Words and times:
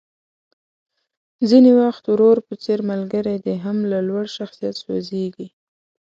ځينې 1.49 1.71
وخت 1.81 2.03
ورور 2.11 2.37
په 2.47 2.53
څېر 2.63 2.79
ملګری 2.91 3.35
دې 3.45 3.55
هم 3.65 3.77
له 3.91 3.99
لوړ 4.07 4.25
شخصيت 4.37 4.75
سوځېږي. 4.83 5.47